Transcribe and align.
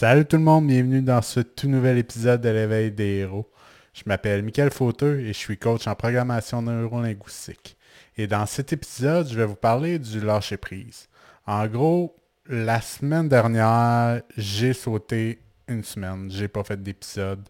Salut 0.00 0.26
tout 0.26 0.36
le 0.36 0.44
monde, 0.44 0.68
bienvenue 0.68 1.02
dans 1.02 1.22
ce 1.22 1.40
tout 1.40 1.66
nouvel 1.66 1.98
épisode 1.98 2.40
de 2.40 2.48
l'éveil 2.50 2.92
des 2.92 3.16
héros. 3.16 3.50
Je 3.92 4.04
m'appelle 4.06 4.44
Michael 4.44 4.70
Fauteux 4.70 5.18
et 5.18 5.32
je 5.32 5.38
suis 5.38 5.58
coach 5.58 5.88
en 5.88 5.96
programmation 5.96 6.62
neurolinguistique. 6.62 7.76
Et 8.16 8.28
dans 8.28 8.46
cet 8.46 8.72
épisode, 8.72 9.28
je 9.28 9.34
vais 9.34 9.44
vous 9.44 9.56
parler 9.56 9.98
du 9.98 10.20
lâcher 10.20 10.56
prise. 10.56 11.08
En 11.48 11.66
gros, 11.66 12.14
la 12.46 12.80
semaine 12.80 13.28
dernière, 13.28 14.22
j'ai 14.36 14.72
sauté 14.72 15.40
une 15.66 15.82
semaine. 15.82 16.30
J'ai 16.30 16.46
pas 16.46 16.62
fait 16.62 16.80
d'épisode. 16.80 17.48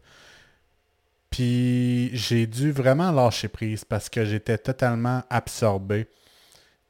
Puis 1.29 2.09
j'ai 2.17 2.46
dû 2.46 2.73
vraiment 2.73 3.12
lâcher 3.12 3.49
prise 3.49 3.85
parce 3.85 4.09
que 4.09 4.25
j'étais 4.25 4.57
totalement 4.57 5.23
absorbé 5.29 6.07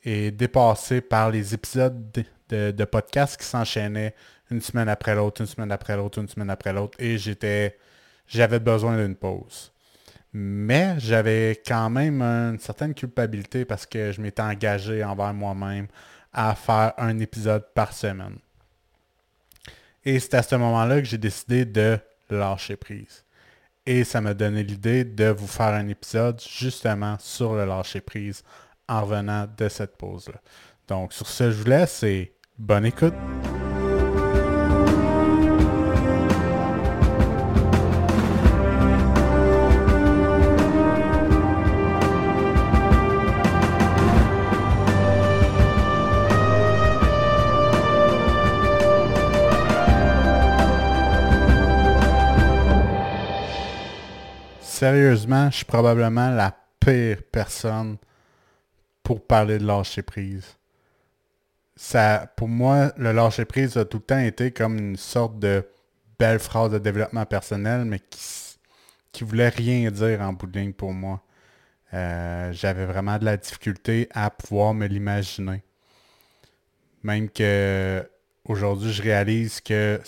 et 0.05 0.31
dépassé 0.31 1.01
par 1.01 1.33
les 1.33 1.53
épisodes 1.53 2.13
de, 2.49 2.71
de 2.71 2.85
podcast 2.85 3.37
qui 3.37 3.45
s'enchaînaient 3.45 4.15
une 4.51 4.61
semaine 4.61 4.89
après 4.89 5.15
l'autre, 5.15 5.41
une 5.41 5.47
semaine 5.47 5.73
après 5.73 5.97
l'autre, 5.97 6.19
une 6.19 6.29
semaine 6.29 6.51
après 6.51 6.73
l'autre, 6.73 6.97
et 7.01 7.19
j'étais, 7.19 7.79
j'avais 8.27 8.61
besoin 8.61 8.97
d'une 8.97 9.17
pause. 9.17 9.73
Mais 10.33 10.97
j'avais 10.99 11.61
quand 11.67 11.89
même 11.91 12.21
une 12.23 12.59
certaine 12.59 12.95
culpabilité 12.95 13.65
parce 13.65 13.87
que 13.87 14.13
je 14.13 14.21
m'étais 14.21 14.43
engagé 14.43 15.03
envers 15.03 15.33
moi-même 15.33 15.87
à 16.33 16.55
faire 16.55 16.93
un 16.99 17.19
épisode 17.19 17.65
par 17.75 17.93
semaine. 17.93 18.39
Et 20.05 20.21
c'est 20.21 20.35
à 20.35 20.43
ce 20.43 20.55
moment-là 20.57 21.01
que 21.01 21.07
j'ai 21.07 21.19
décidé 21.19 21.65
de 21.65 21.99
lâcher 22.31 22.77
prise. 22.77 23.25
Et 23.87 24.05
ça 24.05 24.21
m'a 24.21 24.35
donné 24.35 24.63
l'idée 24.63 25.05
de 25.05 25.29
vous 25.31 25.47
faire 25.47 25.75
un 25.75 25.89
épisode 25.89 26.41
justement 26.47 27.17
sur 27.19 27.55
le 27.55 27.65
lâcher 27.65 28.03
prise 28.03 28.43
en 28.87 29.03
revenant 29.03 29.47
de 29.57 29.69
cette 29.69 29.97
pause-là. 29.97 30.41
Donc 30.89 31.13
sur 31.13 31.27
ce, 31.27 31.51
je 31.51 31.57
vous 31.57 31.69
laisse 31.69 32.03
et 32.03 32.35
bonne 32.59 32.87
écoute. 32.87 33.15
Sérieusement, 54.89 55.51
je 55.51 55.57
suis 55.57 55.65
probablement 55.67 56.31
la 56.31 56.57
pire 56.81 57.19
personne 57.31 57.99
pour 59.03 59.27
parler 59.27 59.59
de 59.59 59.67
lâcher 59.67 60.01
prise. 60.01 60.57
Ça, 61.77 62.33
pour 62.39 62.49
moi, 62.49 62.95
le 62.97 63.13
lâcher 63.13 63.45
prise 63.45 63.77
a 63.77 63.85
tout 63.85 63.99
le 63.99 64.03
temps 64.05 64.19
été 64.19 64.51
comme 64.51 64.79
une 64.79 64.97
sorte 64.97 65.39
de 65.39 65.63
belle 66.19 66.39
phrase 66.39 66.71
de 66.71 66.79
développement 66.79 67.27
personnel, 67.27 67.85
mais 67.85 67.99
qui, 67.99 68.57
qui 69.13 69.25
voulait 69.25 69.51
rien 69.51 69.91
dire 69.91 70.23
en 70.23 70.33
bout 70.33 70.47
de 70.47 70.59
ligne 70.59 70.73
pour 70.73 70.95
moi. 70.95 71.23
Euh, 71.93 72.51
j'avais 72.55 72.87
vraiment 72.87 73.19
de 73.19 73.27
la 73.27 73.37
difficulté 73.37 74.09
à 74.13 74.31
pouvoir 74.31 74.73
me 74.73 74.87
l'imaginer. 74.87 75.63
Même 77.03 77.29
que 77.29 78.09
aujourd'hui, 78.47 78.91
je 78.91 79.03
réalise 79.03 79.61
que 79.61 80.01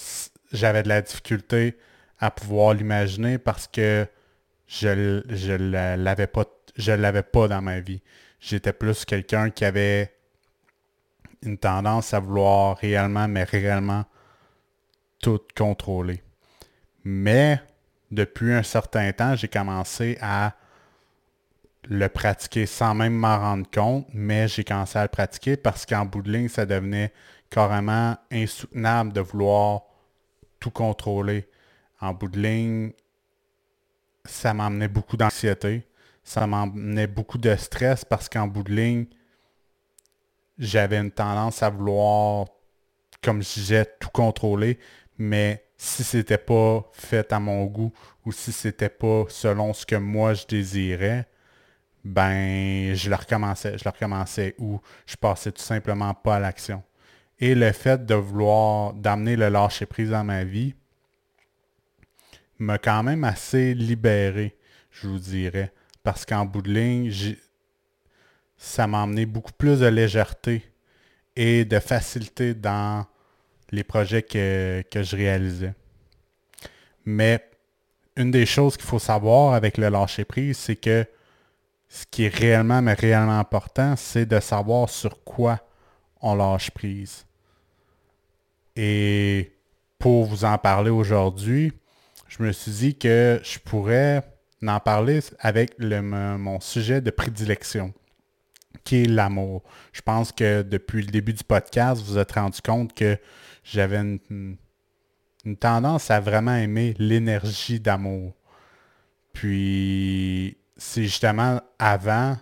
j'avais 0.53 0.83
de 0.83 0.89
la 0.89 1.03
difficulté 1.03 1.77
à 2.19 2.31
pouvoir 2.31 2.73
l'imaginer 2.73 3.37
parce 3.37 3.67
que 3.67 4.09
je 4.71 5.23
je 5.29 5.53
l'avais 5.53 6.29
pas 6.29 6.45
l'avais 6.87 7.23
pas 7.23 7.49
dans 7.49 7.61
ma 7.61 7.81
vie. 7.81 8.01
J'étais 8.39 8.73
plus 8.73 9.05
quelqu'un 9.05 9.51
qui 9.51 9.65
avait 9.65 10.15
une 11.43 11.59
tendance 11.59 12.15
à 12.15 12.21
vouloir 12.21 12.77
réellement, 12.77 13.27
mais 13.27 13.45
réellement 13.45 14.05
tout 15.21 15.41
contrôler. 15.57 16.23
Mais 17.05 17.61
depuis 18.11 18.53
un 18.53 18.63
certain 18.63 19.13
temps, 19.13 19.35
j'ai 19.35 19.49
commencé 19.49 20.17
à 20.21 20.55
le 21.89 22.09
pratiquer 22.09 22.67
sans 22.67 22.95
même 22.95 23.15
m'en 23.15 23.39
rendre 23.39 23.69
compte, 23.71 24.07
mais 24.13 24.47
j'ai 24.49 24.65
commencé 24.65 24.99
à 24.99 25.03
le 25.03 25.09
pratiquer 25.09 25.57
parce 25.57 25.85
qu'en 25.85 26.05
bout 26.05 26.23
de 26.23 26.31
ligne, 26.31 26.49
ça 26.49 26.65
devenait 26.65 27.13
carrément 27.51 28.17
insoutenable 28.31 29.13
de 29.13 29.21
vouloir 29.21 29.83
tout 30.61 30.71
contrôler. 30.71 31.49
En 32.01 32.15
bout 32.15 32.29
de 32.29 32.41
ligne, 32.41 32.93
ça 34.25 34.55
m'emmenait 34.55 34.89
beaucoup 34.89 35.17
d'anxiété, 35.17 35.87
ça 36.23 36.47
m'emmenait 36.47 37.07
beaucoup 37.07 37.39
de 37.39 37.55
stress 37.57 38.05
parce 38.05 38.29
qu'en 38.29 38.47
bout 38.47 38.63
de 38.63 38.73
ligne, 38.73 39.07
j'avais 40.59 40.99
une 40.99 41.11
tendance 41.11 41.63
à 41.63 41.71
vouloir, 41.71 42.47
comme 43.23 43.43
je 43.43 43.55
disais, 43.55 43.87
tout 43.99 44.11
contrôler, 44.11 44.79
mais 45.19 45.65
si 45.77 46.05
c'était 46.05 46.39
pas 46.39 46.89
fait 46.93 47.33
à 47.33 47.41
mon 47.41 47.65
goût 47.65 47.93
ou 48.27 48.33
si 48.33 48.53
c'était 48.53 48.91
pas 48.91 49.25
selon 49.29 49.73
ce 49.73 49.87
que 49.87 49.97
moi 49.97 50.35
je 50.35 50.47
désirais, 50.47 51.27
ben 52.05 52.95
je 52.95 53.09
le 53.09 53.17
recommençais, 53.17 53.79
je 53.79 53.85
le 53.85 53.91
recommençais 53.91 54.55
ou 54.59 54.81
je 55.07 55.17
passais 55.17 55.53
tout 55.53 55.63
simplement 55.63 56.15
pas 56.15 56.37
à 56.37 56.41
l'action. 56.41 56.83
Et 57.39 57.55
le 57.55 57.73
fait 57.73 58.05
de 58.05 58.15
vouloir, 58.15 58.93
d'amener 58.93 59.37
le 59.37 59.49
lâcher 59.49 59.87
prise 59.87 60.11
dans 60.11 60.25
ma 60.25 60.45
vie, 60.45 60.75
m'a 62.61 62.79
quand 62.79 63.03
même 63.03 63.25
assez 63.25 63.75
libéré, 63.75 64.57
je 64.91 65.09
vous 65.09 65.19
dirais. 65.19 65.73
Parce 66.03 66.25
qu'en 66.25 66.45
bout 66.45 66.63
de 66.63 66.73
ligne, 66.73 67.13
ça 68.57 68.87
m'a 68.87 69.03
amené 69.03 69.27
beaucoup 69.27 69.53
plus 69.53 69.81
de 69.81 69.87
légèreté 69.87 70.65
et 71.37 71.65
de 71.65 71.79
facilité 71.79 72.55
dans 72.55 73.07
les 73.71 73.85
projets 73.85 74.23
que, 74.23 74.83
que 74.91 75.03
je 75.03 75.17
réalisais. 75.17 75.75
Mais 77.05 77.45
une 78.17 78.31
des 78.31 78.47
choses 78.47 78.77
qu'il 78.77 78.87
faut 78.87 78.99
savoir 78.99 79.55
avec 79.55 79.79
le 79.79 79.89
lâcher 79.89 80.25
prise, 80.25 80.59
c'est 80.59 80.77
que 80.77 81.07
ce 81.89 82.05
qui 82.09 82.25
est 82.25 82.35
réellement, 82.35 82.83
mais 82.83 82.95
réellement 82.95 83.39
important, 83.39 83.97
c'est 83.97 84.27
de 84.27 84.39
savoir 84.39 84.89
sur 84.89 85.25
quoi 85.25 85.59
on 86.21 86.35
lâche 86.35 86.71
prise. 86.71 87.25
Et 88.77 89.53
pour 89.99 90.27
vous 90.27 90.45
en 90.45 90.57
parler 90.59 90.91
aujourd'hui, 90.91 91.73
je 92.31 92.43
me 92.45 92.53
suis 92.53 92.71
dit 92.71 92.95
que 92.97 93.41
je 93.43 93.59
pourrais 93.59 94.23
en 94.65 94.79
parler 94.79 95.21
avec 95.41 95.75
mon 95.81 96.61
sujet 96.61 97.01
de 97.01 97.11
prédilection, 97.11 97.93
qui 98.85 99.03
est 99.03 99.07
l'amour. 99.07 99.65
Je 99.93 100.01
pense 100.01 100.31
que 100.31 100.63
depuis 100.63 101.03
le 101.03 101.11
début 101.11 101.33
du 101.33 101.43
podcast, 101.43 102.01
vous 102.03 102.19
êtes 102.19 102.33
rendu 102.33 102.63
compte 102.63 102.95
que 102.95 103.19
j'avais 103.65 103.97
une, 103.97 104.57
une, 105.45 105.57
tendance 105.57 106.11
à 106.13 106.21
vraiment 106.21 106.55
aimer 106.55 106.95
l'énergie 106.99 107.81
d'amour. 107.81 108.33
Puis 109.33 110.57
c'est 110.77 111.05
justement 111.05 111.61
avant, 111.81 112.37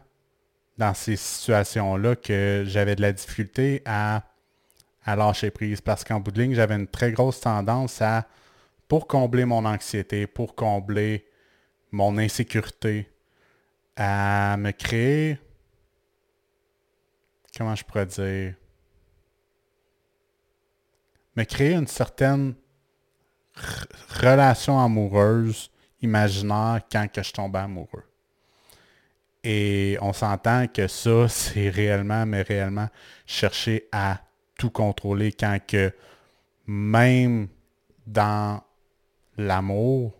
dans 0.77 0.93
ces 0.93 1.17
situations-là, 1.17 2.15
que 2.15 2.65
j'avais 2.67 2.95
de 2.95 3.01
la 3.01 3.13
difficulté 3.13 3.81
à, 3.87 4.23
à 5.07 5.17
lâcher 5.17 5.51
prise. 5.51 5.81
Parce 5.81 6.05
qu'en 6.05 6.21
bout 6.21 6.31
de 6.31 6.43
ligne, 6.43 6.55
j'avais 6.55 6.75
une 6.75 6.89
très 6.89 7.11
grosse 7.11 7.41
tendance 7.41 8.03
à 8.03 8.27
pour 8.89 9.07
combler 9.07 9.45
mon 9.45 9.65
anxiété, 9.65 10.27
pour 10.27 10.55
combler 10.55 11.27
mon 11.91 12.19
insécurité, 12.19 13.09
à 13.97 14.57
me 14.57 14.71
créer, 14.71 15.39
comment 17.57 17.75
je 17.75 17.85
pourrais 17.85 18.07
dire, 18.07 18.55
me 21.37 21.45
créer 21.45 21.75
une 21.75 21.87
certaine 21.87 22.55
relation 24.21 24.83
amoureuse 24.83 25.71
imaginaire 26.01 26.81
quand 26.91 27.11
que 27.13 27.23
je 27.23 27.33
tombe 27.33 27.57
amoureux. 27.57 28.05
Et 29.45 29.99
on 30.01 30.13
s'entend 30.13 30.67
que 30.69 30.87
ça, 30.87 31.29
c'est 31.29 31.69
réellement, 31.69 32.27
mais 32.27 32.43
réellement, 32.43 32.89
chercher 33.27 33.89
à 33.93 34.21
tout 34.59 34.71
contrôler 34.71 35.33
quand 35.33 35.59
que 35.67 35.93
même 36.67 37.49
dans 38.07 38.63
l'amour, 39.39 40.13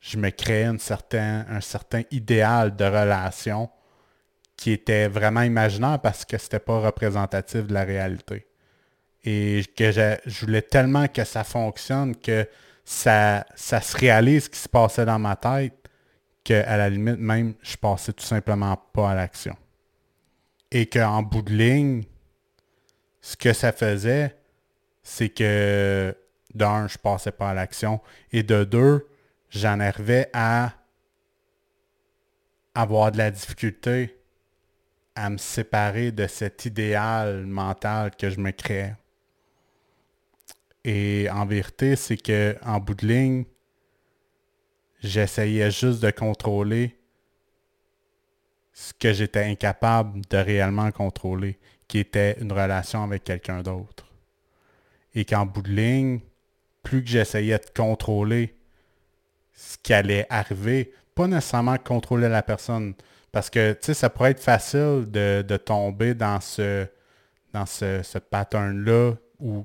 je 0.00 0.16
me 0.18 0.30
créais 0.30 0.64
un 0.64 0.78
certain, 0.78 1.46
un 1.48 1.60
certain 1.60 2.02
idéal 2.10 2.74
de 2.74 2.84
relation 2.84 3.70
qui 4.56 4.72
était 4.72 5.08
vraiment 5.08 5.42
imaginaire 5.42 6.00
parce 6.00 6.24
que 6.24 6.36
c'était 6.36 6.58
pas 6.58 6.80
représentatif 6.80 7.66
de 7.66 7.72
la 7.72 7.84
réalité. 7.84 8.46
Et 9.24 9.62
que 9.76 9.92
je, 9.92 10.40
voulais 10.40 10.62
tellement 10.62 11.06
que 11.08 11.24
ça 11.24 11.44
fonctionne, 11.44 12.16
que 12.16 12.48
ça, 12.84 13.46
ça 13.54 13.80
se 13.80 13.96
réalise 13.96 14.44
ce 14.44 14.50
qui 14.50 14.58
se 14.58 14.68
passait 14.68 15.04
dans 15.04 15.18
ma 15.18 15.36
tête, 15.36 15.74
qu'à 16.42 16.76
la 16.76 16.88
limite 16.88 17.18
même, 17.18 17.54
je 17.62 17.76
passais 17.76 18.12
tout 18.12 18.24
simplement 18.24 18.76
pas 18.92 19.10
à 19.10 19.14
l'action. 19.14 19.56
Et 20.70 20.86
qu'en 20.86 21.22
bout 21.22 21.42
de 21.42 21.52
ligne, 21.52 22.04
ce 23.20 23.36
que 23.36 23.52
ça 23.52 23.72
faisait, 23.72 24.34
c'est 25.02 25.28
que 25.28 26.14
d'un, 26.54 26.88
je 26.88 26.98
passais 26.98 27.32
pas 27.32 27.50
à 27.50 27.54
l'action. 27.54 28.00
Et 28.32 28.42
de 28.42 28.64
deux, 28.64 29.06
j'en 29.50 29.80
arrivais 29.80 30.28
à 30.32 30.72
avoir 32.74 33.12
de 33.12 33.18
la 33.18 33.30
difficulté 33.30 34.16
à 35.14 35.28
me 35.28 35.38
séparer 35.38 36.12
de 36.12 36.26
cet 36.26 36.64
idéal 36.64 37.46
mental 37.46 38.12
que 38.16 38.30
je 38.30 38.40
me 38.40 38.52
créais. 38.52 38.94
Et 40.84 41.28
en 41.30 41.44
vérité, 41.44 41.96
c'est 41.96 42.16
que 42.16 42.56
en 42.64 42.78
bout 42.78 42.94
de 42.94 43.06
ligne, 43.06 43.44
j'essayais 45.02 45.70
juste 45.70 46.00
de 46.00 46.10
contrôler 46.10 46.96
ce 48.72 48.94
que 48.94 49.12
j'étais 49.12 49.44
incapable 49.44 50.22
de 50.30 50.38
réellement 50.38 50.90
contrôler, 50.90 51.58
qui 51.86 51.98
était 51.98 52.38
une 52.40 52.52
relation 52.52 53.02
avec 53.02 53.24
quelqu'un 53.24 53.62
d'autre. 53.62 54.06
Et 55.14 55.24
qu'en 55.24 55.44
bout 55.44 55.62
de 55.62 55.72
ligne, 55.72 56.20
plus 56.82 57.02
que 57.02 57.10
j'essayais 57.10 57.58
de 57.58 57.70
contrôler 57.74 58.54
ce 59.52 59.76
qui 59.82 59.92
allait 59.92 60.26
arriver, 60.30 60.92
pas 61.14 61.26
nécessairement 61.26 61.76
contrôler 61.76 62.28
la 62.28 62.42
personne, 62.42 62.94
parce 63.32 63.50
que, 63.50 63.72
tu 63.72 63.78
sais, 63.82 63.94
ça 63.94 64.10
pourrait 64.10 64.32
être 64.32 64.42
facile 64.42 65.06
de, 65.08 65.56
tomber 65.56 66.14
dans 66.14 66.40
ce, 66.40 66.86
dans 67.52 67.66
ce, 67.66 68.00
ce 68.02 68.18
pattern-là 68.18 69.14
où 69.38 69.64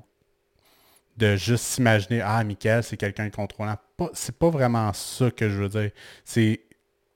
de 1.16 1.36
juste 1.36 1.64
s'imaginer 1.64 2.20
Ah, 2.20 2.44
Michael, 2.44 2.82
c'est 2.82 2.96
quelqu'un 2.96 3.30
contrôlant. 3.30 3.76
C'est 4.12 4.36
pas 4.36 4.50
vraiment 4.50 4.92
ça 4.92 5.30
que 5.30 5.48
je 5.48 5.62
veux 5.62 5.68
dire. 5.68 5.90
C'est 6.24 6.60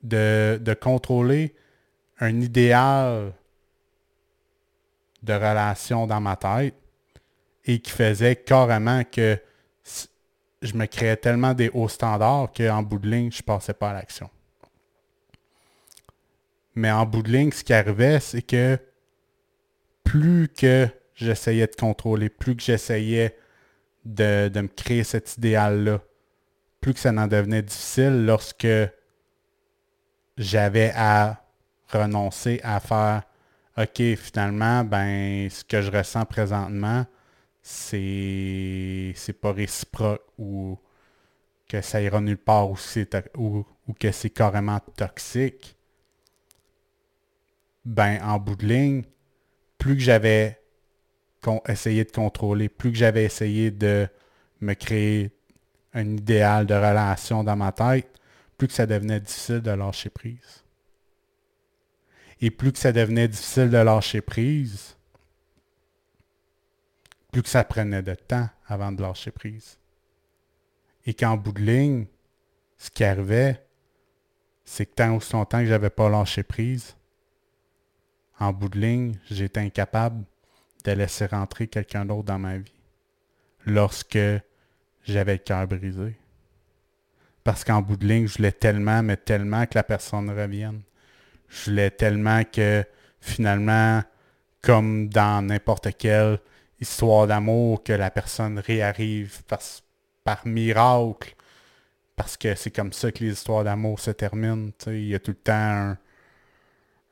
de, 0.03 0.59
de, 0.61 0.75
contrôler 0.75 1.55
un 2.19 2.41
idéal 2.41 3.33
de 5.23 5.33
relation 5.35 6.07
dans 6.07 6.21
ma 6.21 6.37
tête 6.37 6.75
et 7.67 7.79
qui 7.79 7.91
faisait 7.91 8.37
carrément 8.37 9.05
que 9.05 9.39
je 10.63 10.75
me 10.75 10.87
créais 10.87 11.17
tellement 11.17 11.55
des 11.55 11.71
hauts 11.71 11.89
standards 11.89 12.53
qu'en 12.53 12.83
bout 12.83 12.99
de 12.99 13.09
ligne, 13.09 13.33
je 13.33 13.39
ne 13.39 13.43
passais 13.43 13.73
pas 13.73 13.91
à 13.91 13.95
l'action. 13.95 14.31
Mais 16.75 16.91
en 16.91 17.07
bout 17.07 17.23
de 17.23 17.31
ligne, 17.31 17.51
ce 17.51 17.65
qui 17.65 17.73
arrivait, 17.73 18.21
c'est 18.21 18.43
que 18.43 18.79
plus 20.05 20.49
que 20.49 20.89
j'essayais 21.15 21.67
de 21.67 21.77
contrôler, 21.77 22.29
plus 22.29 22.57
que 22.57 22.63
j'essayais 22.63 23.37
de, 24.05 24.51
me 24.55 24.69
créer 24.69 25.05
cet 25.05 25.37
idéal-là, 25.37 26.01
plus 26.81 26.95
que 26.95 27.01
ça 27.01 27.11
en 27.11 27.27
devenait 27.27 27.63
difficile 27.63 28.25
lorsque 28.25 28.67
j'avais 30.39 30.93
à 30.95 31.43
renoncer 31.89 32.61
à 32.63 32.81
faire 32.81 33.23
OK, 33.77 34.03
finalement, 34.17 34.85
ben 34.85 35.49
ce 35.51 35.65
que 35.65 35.81
je 35.81 35.91
ressens 35.91 36.25
présentement, 36.25 37.07
c'est 37.71 39.13
c'est 39.15 39.33
pas 39.33 39.53
réciproque 39.53 40.25
ou 40.39 40.79
que 41.69 41.81
ça 41.81 42.03
ira 42.03 42.21
nulle 42.21 42.37
part 42.37 42.69
ou, 42.71 42.77
que 43.99 44.11
c'est 44.11 44.31
carrément 44.31 44.81
toxique. 44.97 45.77
Ben 47.85 48.21
en 48.23 48.39
bout 48.39 48.57
de 48.57 48.67
ligne, 48.67 49.03
plus 49.79 49.95
que 49.95 50.03
j'avais 50.03 50.61
essayé 51.69 52.05
de 52.05 52.11
contrôler, 52.11 52.69
plus 52.69 52.91
que 52.91 52.99
j'avais 52.99 53.25
essayé 53.25 53.71
de 53.71 54.09
me 54.61 54.75
créer 54.75 55.31
un 55.95 56.17
idéal 56.17 56.67
de 56.67 56.75
relation 56.75 57.45
dans 57.45 57.57
ma 57.57 57.73
tête, 57.73 58.09
plus 58.59 58.67
que 58.67 58.75
ça 58.75 58.87
devenait 58.87 59.21
difficile 59.21 59.61
de 59.61 59.71
lâcher 59.71 60.11
prise. 60.11 60.65
Et 62.41 62.51
plus 62.51 62.73
que 62.73 62.79
ça 62.79 62.93
devenait 62.93 63.29
difficile 63.29 63.71
de 63.71 63.79
lâcher 63.79 64.21
prise, 64.21 64.97
plus 67.31 67.43
que 67.43 67.49
ça 67.49 67.65
prenait 67.65 68.03
de 68.03 68.15
temps 68.15 68.49
avant 68.67 68.93
de 68.93 69.03
lâcher 69.03 69.31
prise. 69.31 69.79
Et 71.07 71.15
qu'en 71.15 71.37
bout 71.37 71.53
de 71.53 71.63
ligne, 71.63 72.07
ce 72.77 72.91
qui 72.91 73.05
arrivait, 73.05 73.65
c'est 74.65 74.87
que 74.87 74.95
tant 74.95 75.17
ou 75.17 75.21
longtemps 75.33 75.59
que 75.59 75.67
je 75.67 75.71
n'avais 75.71 75.91
pas 75.91 76.09
lâché 76.09 76.43
prise, 76.43 76.97
en 78.39 78.53
bout 78.53 78.69
de 78.69 78.79
ligne, 78.79 79.19
j'étais 79.31 79.61
incapable 79.61 80.25
de 80.85 80.93
laisser 80.93 81.27
rentrer 81.27 81.69
quelqu'un 81.69 82.05
d'autre 82.05 82.25
dans 82.25 82.39
ma 82.39 82.59
vie 82.59 82.73
lorsque 83.67 84.19
j'avais 85.05 85.33
le 85.35 85.39
cœur 85.39 85.67
brisé. 85.67 86.17
Parce 87.45 87.65
qu'en 87.65 87.83
bout 87.83 87.97
de 87.97 88.07
ligne, 88.07 88.27
je 88.27 88.37
voulais 88.37 88.53
tellement, 88.53 89.03
mais 89.03 89.17
tellement 89.17 89.67
que 89.67 89.75
la 89.75 89.83
personne 89.83 90.31
revienne. 90.31 90.83
Je 91.49 91.71
voulais 91.71 91.91
tellement 91.91 92.45
que 92.45 92.85
finalement, 93.21 94.03
comme 94.63 95.09
dans 95.09 95.45
n'importe 95.45 95.97
quelle 95.97 96.39
histoire 96.81 97.27
d'amour, 97.27 97.83
que 97.83 97.93
la 97.93 98.11
personne 98.11 98.59
réarrive 98.59 99.43
par, 99.45 99.61
par 100.25 100.47
miracle. 100.47 101.35
Parce 102.17 102.37
que 102.37 102.55
c'est 102.55 102.71
comme 102.71 102.93
ça 102.93 103.13
que 103.13 103.25
les 103.25 103.33
histoires 103.33 103.65
d'amour 103.65 104.01
se 104.01 104.11
terminent. 104.11 104.71
Il 104.87 105.07
y 105.07 105.15
a 105.15 105.19
tout 105.19 105.33
le 105.33 105.37
temps 105.37 105.97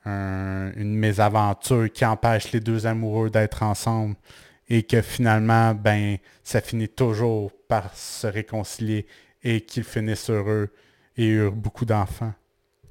un, 0.04 0.72
une 0.76 0.94
mésaventure 0.94 1.90
qui 1.92 2.04
empêche 2.04 2.52
les 2.52 2.60
deux 2.60 2.86
amoureux 2.86 3.30
d'être 3.30 3.62
ensemble 3.62 4.16
et 4.68 4.82
que 4.82 5.00
finalement, 5.00 5.74
ben, 5.74 6.18
ça 6.44 6.60
finit 6.60 6.88
toujours 6.88 7.52
par 7.68 7.96
se 7.96 8.26
réconcilier 8.26 9.06
et 9.42 9.62
qu'ils 9.62 9.84
finissent 9.84 10.30
heureux 10.30 10.70
et 11.16 11.26
eurent 11.26 11.52
beaucoup 11.52 11.84
d'enfants. 11.84 12.34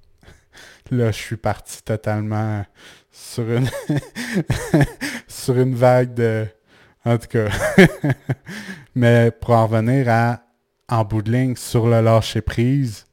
Là, 0.92 1.12
je 1.12 1.18
suis 1.18 1.38
parti 1.38 1.84
totalement 1.84 2.66
sur 3.12 3.50
une 3.52 3.70
sur 5.28 5.58
une 5.58 5.76
vague 5.76 6.14
de 6.14 6.48
en 7.08 7.18
tout 7.18 7.28
cas. 7.28 7.48
Mais 8.96 9.32
pour 9.32 9.52
en 9.52 9.68
revenir 9.68 10.10
à 10.10 10.42
en 10.90 11.04
bout 11.04 11.22
de 11.22 11.32
ligne 11.32 11.56
sur 11.56 11.88
le 11.88 12.02
lâcher 12.02 12.42
prise, 12.42 13.06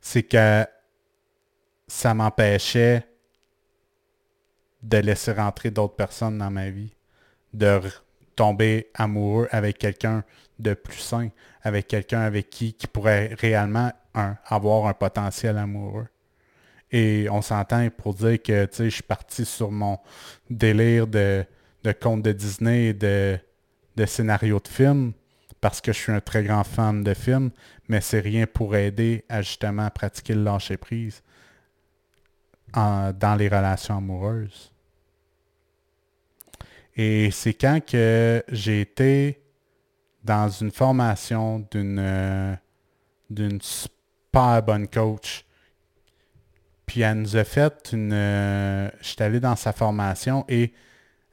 c'est 0.00 0.22
que 0.22 0.64
ça 1.86 2.14
m'empêchait 2.14 3.06
de 4.82 4.98
laisser 4.98 5.32
rentrer 5.32 5.70
d'autres 5.70 5.96
personnes 5.96 6.38
dans 6.38 6.50
ma 6.50 6.70
vie, 6.70 6.94
de 7.52 7.80
tomber 8.36 8.90
amoureux 8.94 9.48
avec 9.50 9.78
quelqu'un 9.78 10.22
de 10.58 10.74
plus 10.74 10.98
sain, 10.98 11.30
avec 11.62 11.88
quelqu'un 11.88 12.20
avec 12.20 12.50
qui 12.50 12.74
qui 12.74 12.86
pourrait 12.86 13.34
réellement 13.38 13.92
avoir 14.46 14.86
un 14.86 14.94
potentiel 14.94 15.58
amoureux. 15.58 16.08
Et 16.90 17.28
on 17.30 17.42
s'entend 17.42 17.88
pour 17.90 18.14
dire 18.14 18.40
que 18.42 18.66
je 18.78 18.88
suis 18.88 19.02
parti 19.02 19.44
sur 19.44 19.70
mon 19.70 19.98
délire 20.48 21.06
de, 21.06 21.44
de 21.84 21.92
contes 21.92 22.22
de 22.22 22.32
Disney 22.32 22.86
et 22.86 22.94
de, 22.94 23.38
de 23.96 24.06
scénarios 24.06 24.60
de 24.60 24.68
films 24.68 25.12
parce 25.60 25.80
que 25.80 25.92
je 25.92 25.98
suis 25.98 26.12
un 26.12 26.20
très 26.20 26.44
grand 26.44 26.64
fan 26.64 27.02
de 27.02 27.14
films, 27.14 27.50
mais 27.88 28.00
c'est 28.00 28.20
rien 28.20 28.46
pour 28.46 28.76
aider 28.76 29.24
à 29.28 29.42
justement 29.42 29.90
pratiquer 29.90 30.34
le 30.34 30.44
lâcher 30.44 30.76
prise 30.76 31.22
dans 32.72 33.36
les 33.38 33.48
relations 33.48 33.96
amoureuses. 33.96 34.72
Et 36.96 37.30
c'est 37.30 37.54
quand 37.54 37.80
que 37.84 38.42
j'ai 38.48 38.82
été 38.82 39.40
dans 40.22 40.48
une 40.48 40.70
formation 40.70 41.66
d'une 41.70 41.98
euh, 41.98 42.54
d'une 43.30 43.60
super 43.60 44.62
bonne 44.62 44.88
coach. 44.88 45.44
Puis 46.86 47.02
elle 47.02 47.20
nous 47.20 47.36
a 47.36 47.44
fait 47.44 47.90
une... 47.92 48.12
Euh, 48.12 48.90
je 49.00 49.08
suis 49.08 49.22
allé 49.22 49.40
dans 49.40 49.56
sa 49.56 49.72
formation 49.72 50.44
et 50.48 50.72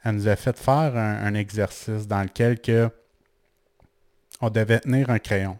elle 0.06 0.14
nous 0.14 0.28
a 0.28 0.36
fait 0.36 0.56
faire 0.56 0.96
un, 0.96 1.34
exercice 1.34 2.06
dans 2.06 2.22
lequel 2.22 2.60
que 2.60 2.88
on 4.40 4.50
devait 4.50 4.78
tenir 4.78 5.10
un 5.10 5.18
crayon. 5.18 5.58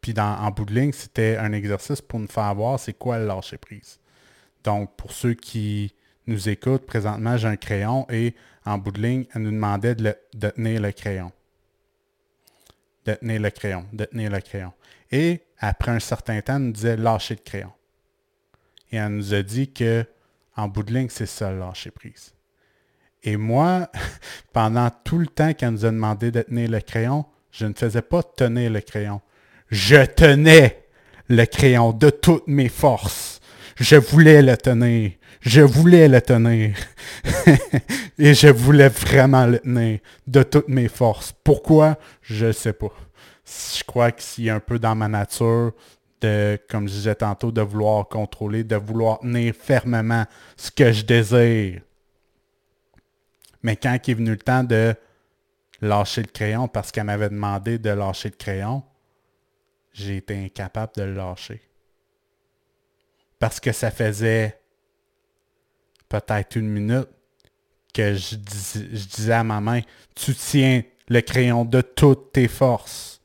Puis 0.00 0.12
dans, 0.12 0.36
en 0.40 0.50
bout 0.50 0.64
de 0.64 0.74
ligne, 0.74 0.92
c'était 0.92 1.36
un 1.36 1.52
exercice 1.52 2.00
pour 2.00 2.18
nous 2.18 2.26
faire 2.26 2.52
voir 2.52 2.80
c'est 2.80 2.94
quoi 2.94 3.18
le 3.18 3.26
lâcher 3.26 3.58
prise. 3.58 4.00
Donc, 4.64 4.96
pour 4.96 5.12
ceux 5.12 5.34
qui 5.34 5.94
nous 6.26 6.48
écoutent, 6.48 6.84
présentement, 6.84 7.36
j'ai 7.36 7.46
un 7.46 7.56
crayon 7.56 8.06
et 8.10 8.34
en 8.66 8.78
bout 8.78 8.90
de 8.90 9.00
ligne, 9.00 9.26
elle 9.34 9.42
nous 9.42 9.52
demandait 9.52 9.94
de, 9.94 10.16
tenir 10.50 10.80
le 10.80 10.90
crayon. 10.90 11.30
De 13.04 13.14
tenir 13.14 13.40
le 13.40 13.50
crayon, 13.50 13.86
de 13.92 14.04
tenir 14.04 14.32
le 14.32 14.40
crayon. 14.40 14.72
Et 15.12 15.42
après 15.58 15.92
un 15.92 16.00
certain 16.00 16.40
temps, 16.40 16.56
elle 16.56 16.62
nous 16.62 16.72
disait 16.72 16.96
lâcher 16.96 17.36
le 17.36 17.42
crayon. 17.42 17.72
Et 18.90 18.96
elle 18.96 19.12
nous 19.12 19.32
a 19.32 19.42
dit 19.42 19.72
que 19.72 20.04
en 20.56 20.66
bout 20.66 20.82
de 20.82 20.92
ligne, 20.92 21.08
c'est 21.08 21.26
ça, 21.26 21.52
lâcher 21.52 21.92
prise. 21.92 22.34
Et 23.22 23.36
moi, 23.36 23.90
pendant 24.52 24.88
tout 25.04 25.18
le 25.18 25.26
temps 25.26 25.52
qu'elle 25.52 25.70
nous 25.70 25.84
a 25.84 25.90
demandé 25.90 26.30
de 26.30 26.42
tenir 26.42 26.70
le 26.70 26.80
crayon, 26.80 27.24
je 27.50 27.66
ne 27.66 27.74
faisais 27.74 28.02
pas 28.02 28.22
tenir 28.22 28.70
le 28.70 28.80
crayon. 28.80 29.20
Je 29.70 30.04
tenais 30.04 30.84
le 31.28 31.44
crayon 31.44 31.92
de 31.92 32.10
toutes 32.10 32.46
mes 32.46 32.68
forces. 32.68 33.40
Je 33.76 33.96
voulais 33.96 34.42
le 34.42 34.56
tenir. 34.56 35.12
Je 35.40 35.62
voulais 35.62 36.08
le 36.08 36.20
tenir. 36.20 36.76
Et 38.18 38.34
je 38.34 38.48
voulais 38.48 38.88
vraiment 38.88 39.46
le 39.46 39.58
tenir 39.58 40.00
de 40.26 40.42
toutes 40.42 40.68
mes 40.68 40.88
forces. 40.88 41.32
Pourquoi? 41.44 41.98
Je 42.22 42.46
ne 42.46 42.52
sais 42.52 42.72
pas. 42.72 42.92
Je 43.46 43.82
crois 43.84 44.12
que 44.12 44.48
a 44.48 44.54
un 44.54 44.60
peu 44.60 44.78
dans 44.78 44.94
ma 44.94 45.08
nature 45.08 45.72
de, 46.20 46.58
comme 46.68 46.88
je 46.88 46.92
disais 46.92 47.14
tantôt, 47.14 47.50
de 47.50 47.62
vouloir 47.62 48.06
contrôler, 48.08 48.64
de 48.64 48.76
vouloir 48.76 49.20
tenir 49.20 49.54
fermement 49.54 50.24
ce 50.56 50.70
que 50.70 50.92
je 50.92 51.04
désire. 51.04 51.80
Mais 53.62 53.76
quand 53.76 53.96
il 54.06 54.10
est 54.10 54.14
venu 54.14 54.30
le 54.30 54.38
temps 54.38 54.64
de 54.64 54.94
lâcher 55.80 56.22
le 56.22 56.28
crayon 56.28 56.68
parce 56.68 56.90
qu'elle 56.92 57.04
m'avait 57.04 57.30
demandé 57.30 57.78
de 57.78 57.90
lâcher 57.90 58.30
le 58.30 58.36
crayon, 58.36 58.82
j'ai 59.92 60.18
été 60.18 60.44
incapable 60.44 60.92
de 60.96 61.02
le 61.02 61.14
lâcher 61.14 61.62
parce 63.40 63.58
que 63.58 63.72
ça 63.72 63.90
faisait 63.90 64.60
peut-être 66.08 66.56
une 66.56 66.68
minute 66.68 67.08
que 67.92 68.14
je, 68.14 68.36
disais 68.36 69.32
à 69.32 69.42
ma 69.42 69.60
main, 69.60 69.80
tu 70.14 70.34
tiens 70.34 70.82
le 71.08 71.20
crayon 71.22 71.64
de 71.64 71.80
toutes 71.80 72.32
tes 72.32 72.46
forces. 72.46 73.20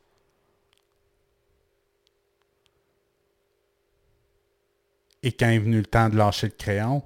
Et 5.21 5.31
quand 5.31 5.49
est 5.49 5.59
venu 5.59 5.77
le 5.77 5.85
temps 5.85 6.09
de 6.09 6.15
lâcher 6.15 6.47
le 6.47 6.53
crayon, 6.53 7.03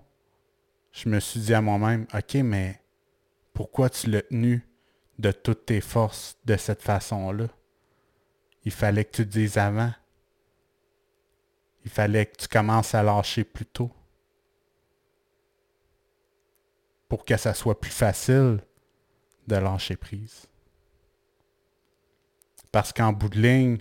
je 0.92 1.10
me 1.10 1.20
suis 1.20 1.40
dit 1.40 1.54
à 1.54 1.62
moi-même, 1.62 2.06
OK, 2.14 2.36
mais 2.36 2.79
pourquoi 3.54 3.90
tu 3.90 4.10
l'as 4.10 4.22
tenu 4.22 4.68
de 5.18 5.32
toutes 5.32 5.66
tes 5.66 5.82
forces 5.82 6.38
de 6.46 6.56
cette 6.58 6.82
façon-là? 6.82 7.48
Il 8.64 8.72
fallait 8.72 9.06
que 9.06 9.12
tu 9.12 9.26
te 9.26 9.32
dises 9.32 9.58
avant. 9.58 9.92
Il 11.86 11.92
fallait 11.92 12.26
que 12.26 12.38
tu 12.38 12.48
commences 12.48 12.94
à 12.94 13.04
lâcher 13.04 13.44
plus 13.44 13.66
tôt. 13.66 13.92
Pour 17.08 17.26
que 17.26 17.38
ça 17.38 17.54
soit 17.54 17.80
plus 17.80 17.92
facile 17.92 18.60
de 19.48 19.56
lâcher 19.56 19.96
prise. 19.96 20.48
Parce 22.72 22.94
qu'en 22.94 23.12
bout 23.14 23.30
de 23.30 23.42
ligne, 23.42 23.80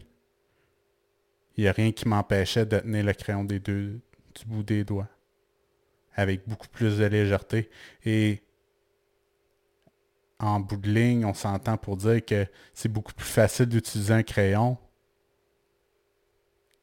il 1.57 1.65
n'y 1.65 1.69
a 1.69 1.73
rien 1.73 1.93
qui 1.93 2.09
m'empêchait 2.09 2.65
de 2.65 2.79
tenir 2.79 3.05
le 3.05 3.13
crayon 3.13 3.45
des 3.45 3.59
deux, 3.59 4.01
du 4.35 4.45
bout 4.47 4.63
des 4.63 4.85
doigts. 4.85 5.09
Avec 6.15 6.49
beaucoup 6.49 6.69
plus 6.69 6.99
de 6.99 7.05
légèreté. 7.05 7.69
Et 8.05 8.43
en 10.41 10.61
bout 10.61 10.77
de 10.77 10.91
ligne, 10.91 11.25
on 11.25 11.35
s'entend 11.35 11.77
pour 11.77 11.97
dire 11.97 12.25
que 12.25 12.47
c'est 12.73 12.89
beaucoup 12.89 13.13
plus 13.13 13.27
facile 13.27 13.67
d'utiliser 13.67 14.15
un 14.15 14.23
crayon 14.23 14.79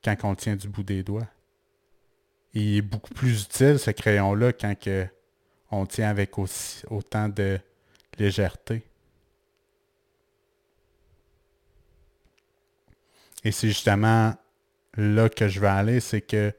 quand 0.04 0.16
on 0.24 0.32
le 0.32 0.36
tient 0.36 0.56
du 0.56 0.68
bout 0.68 0.84
des 0.84 1.04
doigts. 1.04 1.28
Il 2.54 2.78
est 2.78 2.82
beaucoup 2.82 3.14
plus 3.14 3.44
utile, 3.44 3.80
ce 3.80 3.92
crayon-là, 3.92 4.54
quand 4.54 4.76
on 5.72 5.82
le 5.82 5.88
tient 5.88 6.10
avec 6.10 6.38
aussi, 6.38 6.84
autant 6.90 7.28
de 7.28 7.60
légèreté. 8.18 8.84
Et 13.44 13.52
c'est 13.52 13.68
justement 13.68 14.34
là 14.96 15.30
que 15.30 15.48
je 15.48 15.60
vais 15.60 15.68
aller, 15.68 16.00
c'est 16.00 16.22
que 16.22 16.54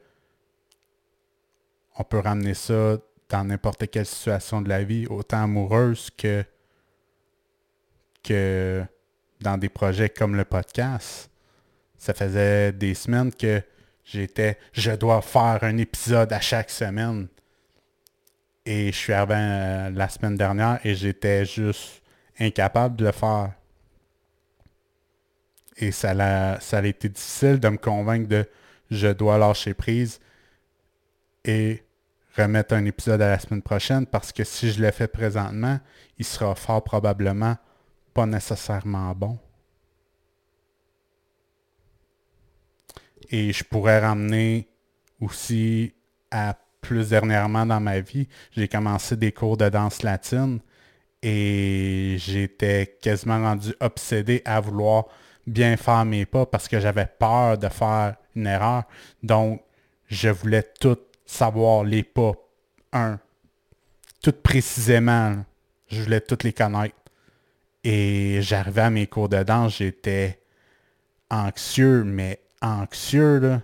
on 1.99 2.03
peut 2.03 2.19
ramener 2.19 2.53
ça 2.53 2.97
dans 3.29 3.43
n'importe 3.43 3.89
quelle 3.89 4.05
situation 4.05 4.61
de 4.61 4.69
la 4.69 4.83
vie, 4.83 5.07
autant 5.07 5.43
amoureuse 5.43 6.09
que, 6.15 6.45
que 8.27 8.83
dans 9.39 9.57
des 9.57 9.69
projets 9.69 10.09
comme 10.09 10.35
le 10.35 10.45
podcast. 10.45 11.29
Ça 11.97 12.13
faisait 12.13 12.71
des 12.71 12.93
semaines 12.93 13.33
que 13.33 13.61
j'étais, 14.03 14.57
je 14.73 14.91
dois 14.91 15.21
faire 15.21 15.59
un 15.61 15.77
épisode 15.77 16.31
à 16.33 16.39
chaque 16.39 16.69
semaine. 16.69 17.27
Et 18.65 18.91
je 18.91 18.97
suis 18.97 19.13
arrivé 19.13 19.35
euh, 19.37 19.89
la 19.91 20.09
semaine 20.09 20.35
dernière 20.35 20.79
et 20.83 20.93
j'étais 20.93 21.45
juste 21.45 22.01
incapable 22.39 22.97
de 22.97 23.05
le 23.05 23.11
faire. 23.11 23.53
Et 25.77 25.91
ça 25.91 26.59
ça 26.59 26.79
a 26.79 26.85
été 26.85 27.07
difficile 27.07 27.59
de 27.59 27.69
me 27.69 27.77
convaincre 27.77 28.27
de 28.27 28.45
je 28.89 29.07
dois 29.07 29.37
lâcher 29.37 29.73
prise 29.73 30.19
et 31.45 31.83
remettre 32.35 32.73
un 32.73 32.83
épisode 32.85 33.21
à 33.21 33.29
la 33.29 33.39
semaine 33.39 33.61
prochaine 33.61 34.05
parce 34.05 34.31
que 34.31 34.43
si 34.43 34.71
je 34.71 34.81
le 34.81 34.91
fais 34.91 35.07
présentement, 35.07 35.79
il 36.17 36.25
sera 36.25 36.55
fort 36.55 36.83
probablement 36.83 37.57
nécessairement 38.25 39.13
bon. 39.13 39.37
Et 43.29 43.51
je 43.51 43.63
pourrais 43.63 43.99
ramener 43.99 44.69
aussi 45.19 45.93
à 46.31 46.57
plus 46.81 47.09
dernièrement 47.09 47.65
dans 47.65 47.79
ma 47.79 47.99
vie, 47.99 48.27
j'ai 48.51 48.67
commencé 48.67 49.17
des 49.17 49.31
cours 49.31 49.57
de 49.57 49.67
danse 49.67 50.03
latine 50.03 50.59
et 51.21 52.15
j'étais 52.19 52.97
quasiment 53.01 53.41
rendu 53.41 53.73
obsédé 53.79 54.41
à 54.45 54.61
vouloir 54.61 55.05
bien 55.45 55.75
faire 55.77 56.05
mes 56.05 56.25
pas 56.25 56.45
parce 56.45 56.67
que 56.67 56.79
j'avais 56.79 57.07
peur 57.07 57.57
de 57.57 57.67
faire 57.67 58.15
une 58.35 58.47
erreur. 58.47 58.83
Donc, 59.23 59.63
je 60.07 60.29
voulais 60.29 60.63
tout 60.79 60.97
savoir, 61.25 61.83
les 61.83 62.03
pas, 62.03 62.33
un, 62.93 63.19
tout 64.21 64.33
précisément. 64.33 65.43
Je 65.87 66.03
voulais 66.03 66.21
toutes 66.21 66.43
les 66.43 66.53
connaître. 66.53 66.95
Et 67.89 68.41
j'arrivais 68.41 68.81
à 68.81 68.89
mes 68.89 69.07
cours 69.07 69.29
de 69.29 69.41
danse, 69.43 69.77
j'étais 69.77 70.41
anxieux, 71.29 72.03
mais 72.03 72.41
anxieux. 72.61 73.61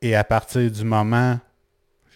Et 0.00 0.14
à 0.14 0.22
partir 0.22 0.70
du 0.70 0.84
moment, 0.84 1.40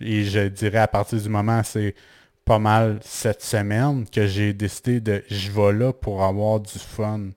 et 0.01 0.23
je 0.23 0.47
dirais 0.47 0.79
à 0.79 0.87
partir 0.87 1.21
du 1.21 1.29
moment, 1.29 1.65
c'est 1.65 1.97
pas 2.45 2.61
mal 2.61 3.01
cette 3.03 3.43
semaine 3.43 4.09
que 4.09 4.29
j'ai 4.29 4.53
décidé 4.53 5.01
de 5.01 5.25
je 5.29 5.51
vais 5.51 5.73
là 5.73 5.93
pour 5.93 6.23
avoir 6.23 6.61
du 6.61 6.79
fun 6.79 7.31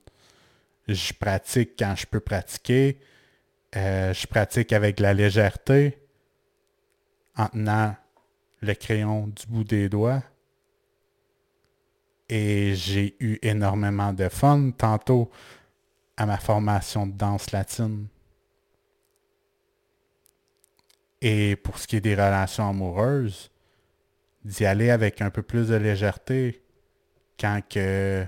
je 0.86 1.12
pratique 1.14 1.72
quand 1.76 1.96
je 1.96 2.06
peux 2.06 2.20
pratiquer. 2.20 3.00
Euh, 3.74 4.14
je 4.14 4.24
pratique 4.28 4.72
avec 4.72 5.00
la 5.00 5.14
légèreté 5.14 5.98
en 7.36 7.48
tenant 7.48 7.96
le 8.60 8.74
crayon 8.74 9.26
du 9.26 9.46
bout 9.48 9.64
des 9.64 9.88
doigts. 9.88 10.22
Et 12.28 12.74
j'ai 12.74 13.16
eu 13.20 13.38
énormément 13.42 14.12
de 14.12 14.28
fun 14.28 14.70
tantôt 14.70 15.30
à 16.16 16.26
ma 16.26 16.38
formation 16.38 17.06
de 17.06 17.12
danse 17.12 17.52
latine. 17.52 18.06
Et 21.20 21.56
pour 21.56 21.78
ce 21.78 21.86
qui 21.86 21.96
est 21.96 22.00
des 22.00 22.14
relations 22.14 22.68
amoureuses, 22.68 23.50
d'y 24.44 24.66
aller 24.66 24.90
avec 24.90 25.22
un 25.22 25.30
peu 25.30 25.42
plus 25.42 25.68
de 25.68 25.74
légèreté 25.74 26.62
quand 27.40 27.60
que 27.68 28.26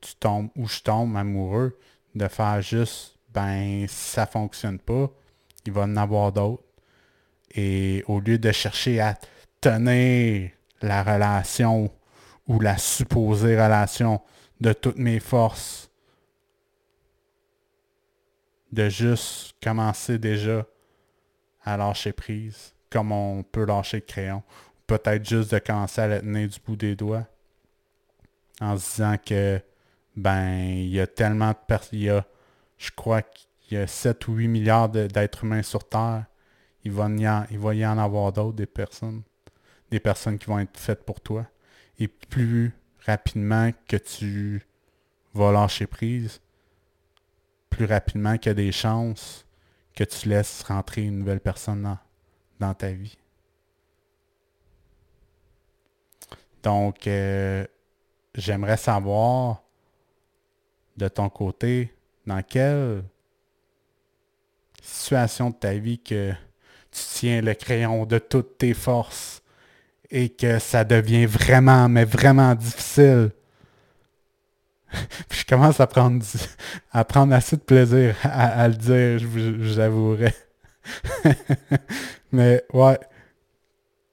tu 0.00 0.14
tombes 0.16 0.48
ou 0.56 0.66
je 0.68 0.80
tombe 0.80 1.16
amoureux, 1.16 1.78
de 2.14 2.28
faire 2.28 2.60
juste, 2.60 3.16
ben, 3.30 3.86
si 3.88 4.10
ça 4.10 4.26
fonctionne 4.26 4.78
pas, 4.78 5.10
il 5.64 5.72
va 5.72 5.82
en 5.82 5.96
avoir 5.96 6.32
d'autres. 6.32 6.62
Et 7.54 8.04
au 8.06 8.20
lieu 8.20 8.38
de 8.38 8.52
chercher 8.52 9.00
à 9.00 9.18
tenir 9.60 10.50
la 10.82 11.02
relation 11.02 11.90
ou 12.46 12.60
la 12.60 12.76
supposée 12.78 13.54
relation 13.54 14.20
de 14.60 14.72
toutes 14.72 14.98
mes 14.98 15.20
forces, 15.20 15.90
de 18.70 18.88
juste 18.88 19.54
commencer 19.62 20.18
déjà 20.18 20.64
à 21.64 21.76
lâcher 21.76 22.12
prise, 22.12 22.74
comme 22.90 23.12
on 23.12 23.42
peut 23.42 23.64
lâcher 23.64 23.98
le 23.98 24.02
crayon. 24.02 24.42
Peut-être 24.86 25.28
juste 25.28 25.52
de 25.52 25.58
commencer 25.58 26.00
à 26.00 26.08
le 26.08 26.20
tenir 26.20 26.48
du 26.48 26.58
bout 26.64 26.76
des 26.76 26.96
doigts 26.96 27.26
en 28.60 28.76
se 28.76 28.90
disant 28.90 29.16
que 29.24 29.60
ben, 30.16 30.58
il 30.58 30.88
y 30.88 31.00
a 31.00 31.06
tellement 31.06 31.50
de 31.50 31.56
personnes, 31.66 32.22
je 32.76 32.90
crois 32.94 33.22
qu'il 33.22 33.78
y 33.78 33.80
a 33.80 33.86
7 33.86 34.28
ou 34.28 34.34
8 34.34 34.48
milliards 34.48 34.88
d'êtres 34.88 35.44
humains 35.44 35.62
sur 35.62 35.88
Terre. 35.88 36.26
Il 36.84 36.92
va, 36.92 37.08
y 37.08 37.28
en, 37.28 37.46
il 37.50 37.58
va 37.58 37.74
y 37.74 37.86
en 37.86 37.96
avoir 37.96 38.32
d'autres, 38.32 38.56
des 38.56 38.66
personnes. 38.66 39.22
Des 39.92 40.00
personnes 40.00 40.38
qui 40.38 40.46
vont 40.46 40.58
être 40.58 40.76
faites 40.76 41.04
pour 41.04 41.20
toi. 41.20 41.46
Et 42.00 42.08
plus 42.08 42.72
rapidement 43.06 43.70
que 43.86 43.96
tu 43.96 44.66
vas 45.34 45.52
lâcher 45.52 45.86
prise, 45.86 46.40
plus 47.70 47.84
rapidement 47.84 48.36
qu'il 48.36 48.50
y 48.50 48.50
a 48.50 48.54
des 48.54 48.72
chances 48.72 49.46
que 49.94 50.04
tu 50.04 50.28
laisses 50.28 50.62
rentrer 50.62 51.04
une 51.04 51.18
nouvelle 51.18 51.40
personne 51.40 51.82
dans, 51.82 51.98
dans 52.58 52.74
ta 52.74 52.90
vie. 52.90 53.16
Donc, 56.62 57.06
euh, 57.06 57.66
j'aimerais 58.34 58.76
savoir 58.76 59.62
de 60.96 61.08
ton 61.08 61.28
côté, 61.28 61.94
dans 62.26 62.42
quelle 62.42 63.04
situation 64.80 65.50
de 65.50 65.56
ta 65.56 65.74
vie 65.74 65.98
que 65.98 66.32
tu 66.90 67.02
tiens 67.14 67.40
le 67.40 67.54
crayon 67.54 68.04
de 68.06 68.18
toutes 68.18 68.58
tes 68.58 68.74
forces 68.74 69.41
et 70.12 70.28
que 70.28 70.58
ça 70.58 70.84
devient 70.84 71.24
vraiment, 71.24 71.88
mais 71.88 72.04
vraiment 72.04 72.54
difficile. 72.54 73.30
je 75.30 75.44
commence 75.46 75.80
à 75.80 75.86
prendre, 75.86 76.22
à 76.92 77.04
prendre 77.04 77.34
assez 77.34 77.56
de 77.56 77.62
plaisir 77.62 78.14
à, 78.22 78.68
le 78.68 78.74
dire, 78.74 79.20
j'avouerai. 79.62 80.34
mais 82.32 82.62
ouais, 82.74 83.00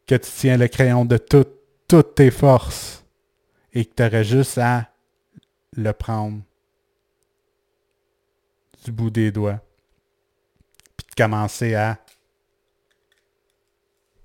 que 0.07 0.15
tu 0.15 0.29
tiens 0.37 0.55
le 0.55 0.69
crayon 0.69 1.03
de 1.03 1.17
toutes 1.17 2.15
tes 2.15 2.31
forces 2.31 3.03
et 3.73 3.83
que 3.83 3.93
tu 3.93 4.03
aurais 4.03 4.23
juste 4.23 4.57
à 4.57 4.89
le 5.75 5.91
prendre 5.91 6.39
du 8.85 8.93
bout 8.93 9.09
des 9.09 9.31
doigts. 9.33 9.59
Puis 10.95 11.07
de 11.09 11.23
commencer 11.23 11.75
à 11.75 11.99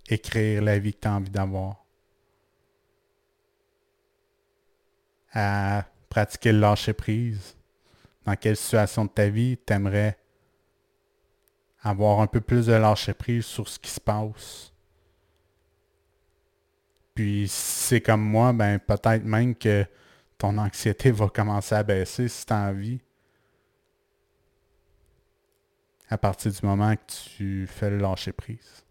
écrire 0.09 0.63
la 0.63 0.79
vie 0.79 0.95
que 0.95 1.01
tu 1.01 1.09
as 1.09 1.13
envie 1.13 1.31
d'avoir. 1.31 1.85
À 5.33 5.85
pratiquer 6.09 6.53
le 6.53 6.61
lâcher-prise. 6.61 7.57
Dans 8.25 8.37
quelle 8.37 8.57
situation 8.57 9.05
de 9.05 9.11
ta 9.11 9.29
vie 9.29 9.59
tu 9.67 9.73
aimerais 9.73 10.19
avoir 11.83 12.21
un 12.21 12.27
peu 12.27 12.41
plus 12.41 12.67
de 12.67 12.73
lâcher-prise 12.73 13.45
sur 13.45 13.69
ce 13.69 13.79
qui 13.79 13.91
se 13.91 14.01
passe? 14.01 14.73
Puis 17.15 17.49
si 17.49 17.87
c'est 17.87 18.01
comme 18.01 18.23
moi, 18.23 18.53
ben 18.53 18.79
peut-être 18.79 19.25
même 19.25 19.55
que 19.55 19.87
ton 20.39 20.59
anxiété 20.59 21.11
va 21.11 21.29
commencer 21.29 21.75
à 21.75 21.83
baisser 21.83 22.29
si 22.29 22.45
tu 22.45 22.53
as 22.53 22.69
envie. 22.69 23.01
À 26.09 26.19
partir 26.19 26.53
du 26.53 26.67
moment 26.67 26.95
que 26.97 27.13
tu 27.37 27.67
fais 27.67 27.91
le 27.91 27.99
lâcher 27.99 28.33
prise. 28.33 28.84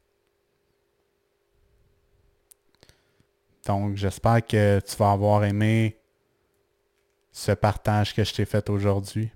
Donc 3.66 3.96
j'espère 3.96 4.46
que 4.46 4.80
tu 4.80 4.96
vas 4.98 5.12
avoir 5.12 5.44
aimé 5.46 5.98
ce 7.32 7.52
partage 7.52 8.14
que 8.14 8.24
je 8.24 8.34
t'ai 8.34 8.46
fait 8.46 8.70
aujourd'hui. 8.70 9.32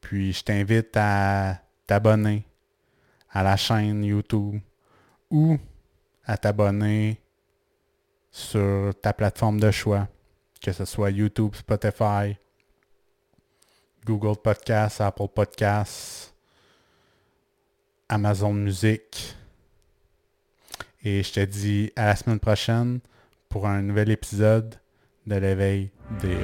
Puis 0.00 0.32
je 0.32 0.42
t'invite 0.42 0.96
à 0.96 1.60
t'abonner 1.86 2.44
à 3.30 3.42
la 3.42 3.56
chaîne 3.56 4.04
YouTube 4.04 4.60
ou 5.30 5.58
à 6.24 6.36
t'abonner 6.36 7.20
sur 8.30 8.92
ta 9.00 9.12
plateforme 9.12 9.60
de 9.60 9.70
choix, 9.70 10.08
que 10.60 10.72
ce 10.72 10.84
soit 10.84 11.10
YouTube, 11.10 11.54
Spotify, 11.54 12.36
Google 14.04 14.40
Podcasts, 14.42 15.00
Apple 15.00 15.28
Podcasts, 15.28 16.34
Amazon 18.08 18.54
Music. 18.54 19.36
Et 21.02 21.22
je 21.22 21.32
te 21.32 21.40
dis 21.40 21.92
à 21.96 22.06
la 22.06 22.16
semaine 22.16 22.40
prochaine 22.40 23.00
pour 23.48 23.66
un 23.66 23.80
nouvel 23.82 24.10
épisode 24.10 24.74
de 25.26 25.36
l'éveil 25.36 25.90
des 26.20 26.36